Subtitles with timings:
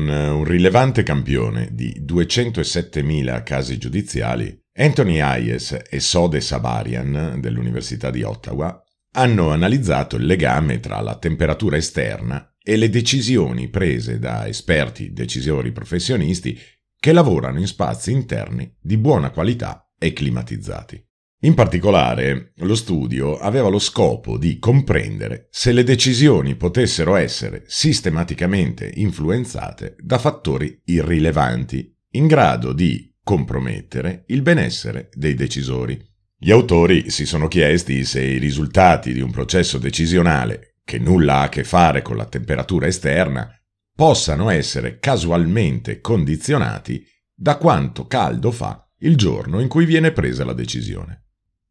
[0.00, 8.22] con un rilevante campione di 207.000 casi giudiziali, Anthony Hayes e Sode Sabarian dell'Università di
[8.22, 15.12] Ottawa hanno analizzato il legame tra la temperatura esterna e le decisioni prese da esperti
[15.12, 16.58] decisori professionisti
[16.98, 21.09] che lavorano in spazi interni di buona qualità e climatizzati.
[21.42, 28.90] In particolare, lo studio aveva lo scopo di comprendere se le decisioni potessero essere sistematicamente
[28.96, 35.98] influenzate da fattori irrilevanti, in grado di compromettere il benessere dei decisori.
[36.36, 41.42] Gli autori si sono chiesti se i risultati di un processo decisionale, che nulla ha
[41.44, 43.50] a che fare con la temperatura esterna,
[43.94, 47.02] possano essere casualmente condizionati
[47.34, 51.28] da quanto caldo fa il giorno in cui viene presa la decisione.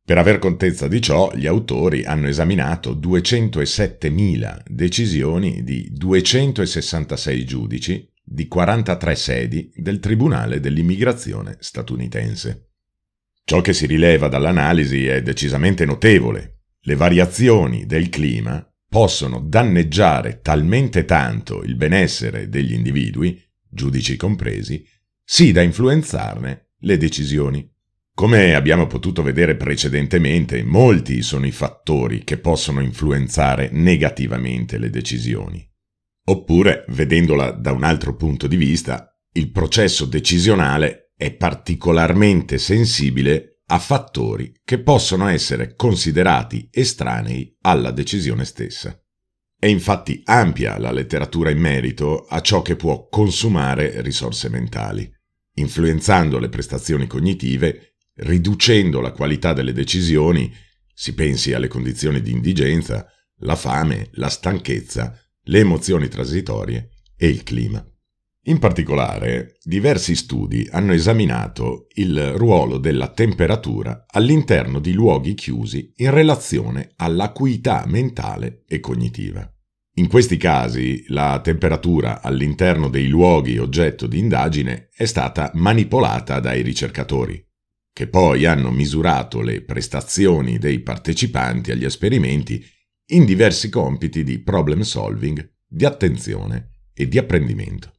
[0.10, 8.48] Per aver contezza di ciò, gli autori hanno esaminato 207.000 decisioni di 266 giudici di
[8.48, 12.70] 43 sedi del Tribunale dell'immigrazione statunitense.
[13.44, 16.62] Ciò che si rileva dall'analisi è decisamente notevole.
[16.80, 24.84] Le variazioni del clima possono danneggiare talmente tanto il benessere degli individui, giudici compresi,
[25.24, 27.78] sì da influenzarne le decisioni.
[28.20, 35.66] Come abbiamo potuto vedere precedentemente, molti sono i fattori che possono influenzare negativamente le decisioni.
[36.26, 43.80] Oppure, vedendola da un altro punto di vista, il processo decisionale è particolarmente sensibile a
[43.80, 49.02] fattori che possono essere considerati estranei alla decisione stessa.
[49.58, 55.10] È infatti ampia la letteratura in merito a ciò che può consumare risorse mentali,
[55.54, 57.89] influenzando le prestazioni cognitive
[58.22, 60.54] riducendo la qualità delle decisioni,
[60.94, 63.08] si pensi alle condizioni di indigenza,
[63.42, 67.84] la fame, la stanchezza, le emozioni transitorie e il clima.
[68.44, 76.12] In particolare, diversi studi hanno esaminato il ruolo della temperatura all'interno di luoghi chiusi in
[76.12, 79.48] relazione all'acuità mentale e cognitiva.
[79.96, 86.62] In questi casi la temperatura all'interno dei luoghi oggetto di indagine è stata manipolata dai
[86.62, 87.46] ricercatori,
[88.00, 92.66] che poi hanno misurato le prestazioni dei partecipanti agli esperimenti
[93.08, 97.92] in diversi compiti di problem solving, di attenzione e di apprendimento.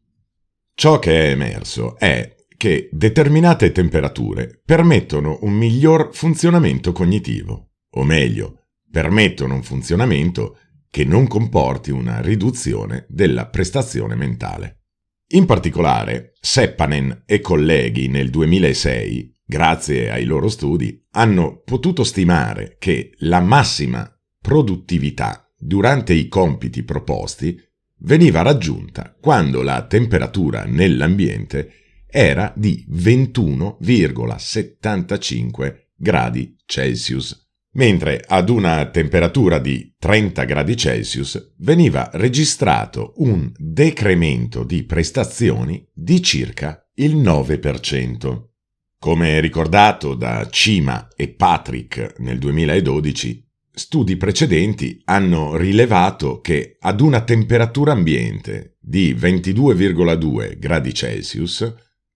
[0.72, 8.68] Ciò che è emerso è che determinate temperature permettono un miglior funzionamento cognitivo, o meglio,
[8.90, 10.56] permettono un funzionamento
[10.88, 14.78] che non comporti una riduzione della prestazione mentale.
[15.32, 23.14] In particolare, Seppanen e colleghi nel 2006 grazie ai loro studi, hanno potuto stimare che
[23.18, 24.08] la massima
[24.40, 27.60] produttività durante i compiti proposti
[28.02, 31.72] veniva raggiunta quando la temperatura nell'ambiente
[32.06, 43.14] era di 21,75 gradi Celsius, mentre ad una temperatura di 30 gradi Celsius veniva registrato
[43.16, 48.49] un decremento di prestazioni di circa il 9%.
[49.02, 57.22] Come ricordato da Cima e Patrick nel 2012, studi precedenti hanno rilevato che ad una
[57.22, 61.74] temperatura ambiente di 22,2 gradi Celsius,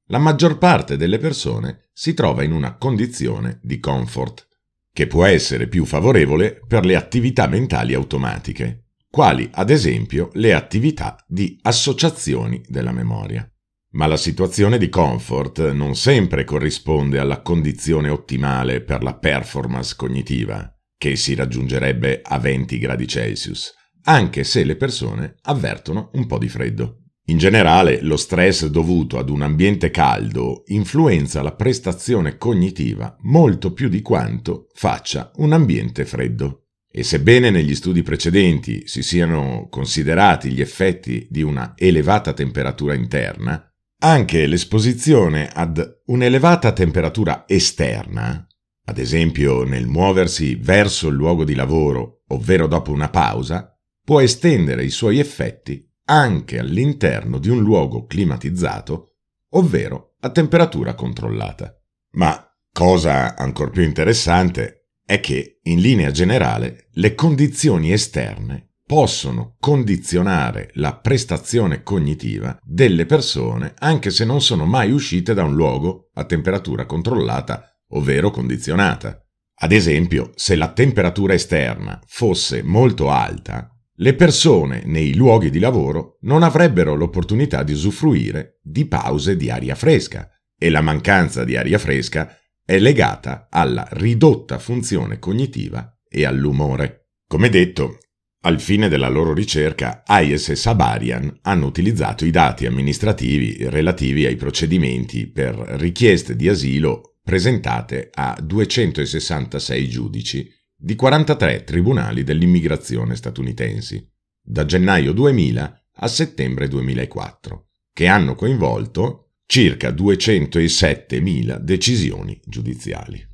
[0.09, 4.47] la maggior parte delle persone si trova in una condizione di comfort,
[4.93, 11.17] che può essere più favorevole per le attività mentali automatiche, quali ad esempio le attività
[11.27, 13.49] di associazioni della memoria.
[13.95, 20.69] Ma la situazione di comfort non sempre corrisponde alla condizione ottimale per la performance cognitiva,
[20.99, 23.73] che si raggiungerebbe a 20 gradi Celsius,
[24.03, 27.03] anche se le persone avvertono un po' di freddo.
[27.27, 33.89] In generale, lo stress dovuto ad un ambiente caldo influenza la prestazione cognitiva molto più
[33.89, 36.65] di quanto faccia un ambiente freddo.
[36.91, 43.69] E sebbene negli studi precedenti si siano considerati gli effetti di una elevata temperatura interna,
[44.05, 48.47] anche l'esposizione ad un'elevata temperatura esterna,
[48.85, 53.75] ad esempio nel muoversi verso il luogo di lavoro, ovvero dopo una pausa,
[54.05, 59.15] può estendere i suoi effetti anche all'interno di un luogo climatizzato,
[59.53, 61.75] ovvero a temperatura controllata.
[62.17, 70.71] Ma, cosa ancora più interessante, è che, in linea generale, le condizioni esterne possono condizionare
[70.75, 76.25] la prestazione cognitiva delle persone anche se non sono mai uscite da un luogo a
[76.25, 79.19] temperatura controllata, ovvero condizionata.
[79.57, 86.19] Ad esempio, se la temperatura esterna fosse molto alta, le persone nei luoghi di lavoro
[86.23, 90.29] non avrebbero l'opportunità di usufruire di pause di aria fresca
[90.59, 97.11] e la mancanza di aria fresca è legata alla ridotta funzione cognitiva e all'umore.
[97.27, 97.99] Come detto,
[98.45, 104.37] al fine della loro ricerca, Hayes e Sabarian hanno utilizzato i dati amministrativi relativi ai
[104.37, 114.07] procedimenti per richieste di asilo presentate a 266 giudici di 43 tribunali dell'immigrazione statunitensi,
[114.43, 123.27] da gennaio 2000 a settembre 2004, che hanno coinvolto circa 207.000 decisioni giudiziali.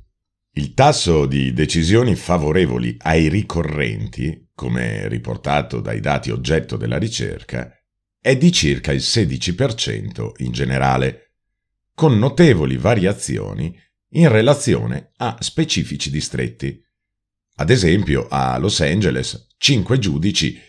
[0.53, 7.71] Il tasso di decisioni favorevoli ai ricorrenti, come riportato dai dati oggetto della ricerca,
[8.19, 11.33] è di circa il 16% in generale,
[11.93, 13.75] con notevoli variazioni
[14.13, 16.79] in relazione a specifici distretti.
[17.55, 20.59] Ad esempio, a Los Angeles, 5 giudici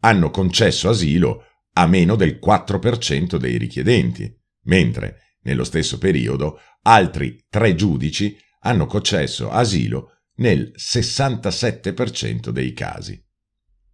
[0.00, 1.44] hanno concesso asilo
[1.74, 4.34] a meno del 4% dei richiedenti,
[4.64, 13.22] mentre, nello stesso periodo, altri 3 giudici hanno concesso asilo nel 67% dei casi.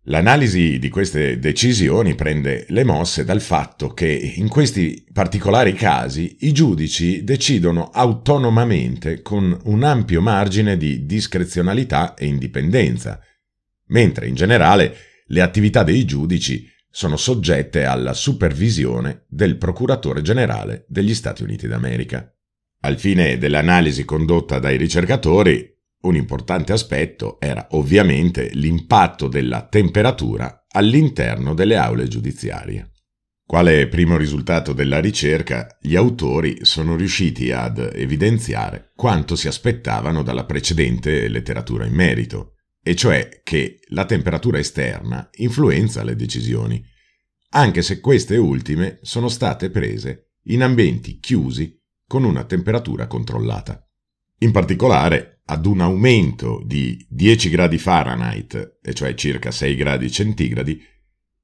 [0.05, 6.53] L'analisi di queste decisioni prende le mosse dal fatto che in questi particolari casi i
[6.53, 13.21] giudici decidono autonomamente con un ampio margine di discrezionalità e indipendenza,
[13.89, 14.97] mentre in generale
[15.27, 22.33] le attività dei giudici sono soggette alla supervisione del procuratore generale degli Stati Uniti d'America.
[22.81, 31.55] Al fine dell'analisi condotta dai ricercatori, un importante aspetto era ovviamente l'impatto della temperatura all'interno
[31.55, 32.93] delle aule giudiziarie.
[33.45, 40.45] Quale primo risultato della ricerca, gli autori sono riusciti ad evidenziare quanto si aspettavano dalla
[40.45, 46.85] precedente letteratura in merito, e cioè che la temperatura esterna influenza le decisioni,
[47.51, 51.75] anche se queste ultime sono state prese in ambienti chiusi
[52.07, 53.88] con una temperatura controllata.
[54.41, 60.81] In particolare, ad un aumento di 10 gradi Fahrenheit, e cioè circa 6 gradi centigradi,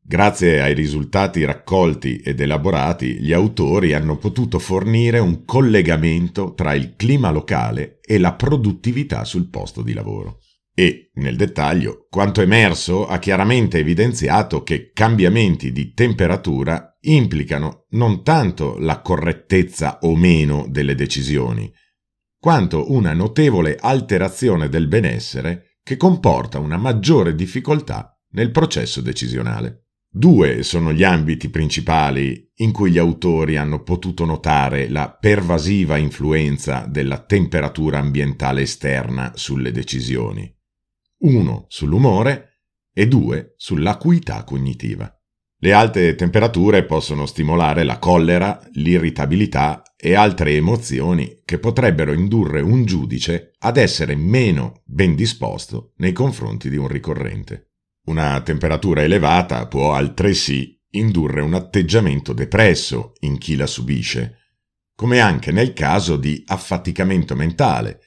[0.00, 6.94] Grazie ai risultati raccolti ed elaborati, gli autori hanno potuto fornire un collegamento tra il
[6.94, 10.38] clima locale e la produttività sul posto di lavoro.
[10.78, 18.76] E, nel dettaglio, quanto emerso ha chiaramente evidenziato che cambiamenti di temperatura implicano non tanto
[18.78, 21.72] la correttezza o meno delle decisioni,
[22.38, 29.84] quanto una notevole alterazione del benessere che comporta una maggiore difficoltà nel processo decisionale.
[30.10, 36.84] Due sono gli ambiti principali in cui gli autori hanno potuto notare la pervasiva influenza
[36.86, 40.55] della temperatura ambientale esterna sulle decisioni.
[41.18, 42.60] Uno sull'umore
[42.92, 45.10] e due sull'acuità cognitiva.
[45.58, 52.84] Le alte temperature possono stimolare la collera, l'irritabilità e altre emozioni che potrebbero indurre un
[52.84, 57.70] giudice ad essere meno ben disposto nei confronti di un ricorrente.
[58.08, 64.36] Una temperatura elevata può altresì indurre un atteggiamento depresso in chi la subisce,
[64.94, 68.00] come anche nel caso di affaticamento mentale,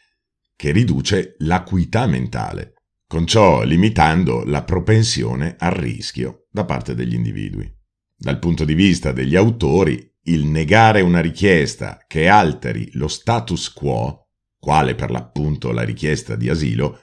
[0.55, 2.73] che riduce l'acuità mentale,
[3.09, 7.67] con ciò limitando la propensione al rischio da parte degli individui.
[8.15, 14.27] Dal punto di vista degli autori, il negare una richiesta che alteri lo status quo,
[14.59, 16.99] quale per l'appunto la richiesta di asilo,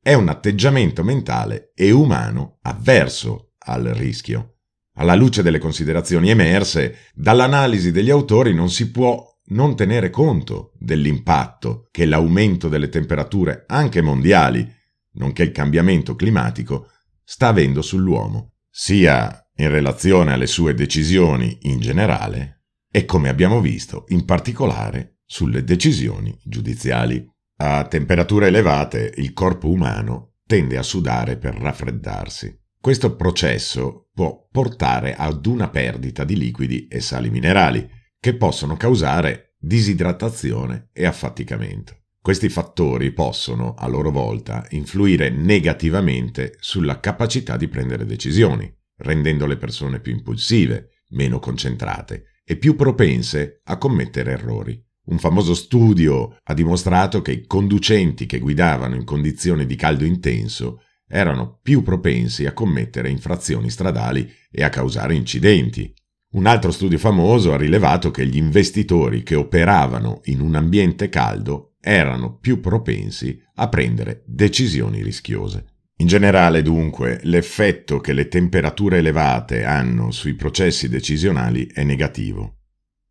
[0.00, 4.60] è un atteggiamento mentale e umano avverso al rischio.
[4.94, 11.88] Alla luce delle considerazioni emerse, dall'analisi degli autori non si può non tenere conto dell'impatto
[11.90, 14.78] che l'aumento delle temperature, anche mondiali,
[15.12, 16.88] nonché il cambiamento climatico,
[17.24, 24.04] sta avendo sull'uomo, sia in relazione alle sue decisioni in generale e, come abbiamo visto,
[24.08, 27.28] in particolare sulle decisioni giudiziali.
[27.62, 32.58] A temperature elevate il corpo umano tende a sudare per raffreddarsi.
[32.80, 37.88] Questo processo può portare ad una perdita di liquidi e sali minerali,
[38.18, 41.99] che possono causare disidratazione e affaticamento.
[42.22, 49.56] Questi fattori possono, a loro volta, influire negativamente sulla capacità di prendere decisioni, rendendo le
[49.56, 54.78] persone più impulsive, meno concentrate e più propense a commettere errori.
[55.06, 60.82] Un famoso studio ha dimostrato che i conducenti che guidavano in condizioni di caldo intenso
[61.08, 65.92] erano più propensi a commettere infrazioni stradali e a causare incidenti,
[66.32, 71.69] Un altro studio famoso ha rilevato che gli investitori che operavano in un ambiente caldo
[71.80, 75.64] erano più propensi a prendere decisioni rischiose.
[76.00, 82.56] In generale, dunque, l'effetto che le temperature elevate hanno sui processi decisionali è negativo.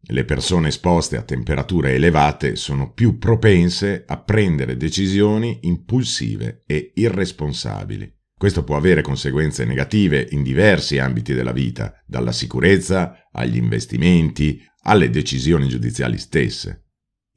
[0.02, 8.12] Le persone esposte a temperature elevate sono più propense a prendere decisioni impulsive e irresponsabili.
[8.36, 15.10] Questo può avere conseguenze negative in diversi ambiti della vita, dalla sicurezza agli investimenti, alle
[15.10, 16.86] decisioni giudiziali stesse.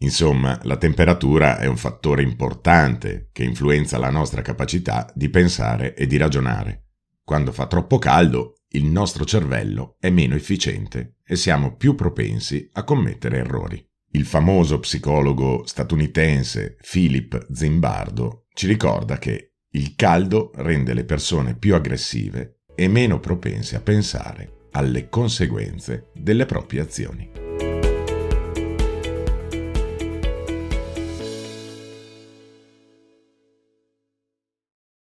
[0.02, 6.06] Insomma, la temperatura è un fattore importante che influenza la nostra capacità di pensare e
[6.06, 6.86] di ragionare.
[7.24, 12.82] Quando fa troppo caldo, il nostro cervello è meno efficiente e siamo più propensi a
[12.82, 13.84] commettere errori.
[14.14, 21.74] Il famoso psicologo statunitense Philip Zimbardo ci ricorda che il caldo rende le persone più
[21.74, 27.41] aggressive e meno propense a pensare alle conseguenze delle proprie azioni.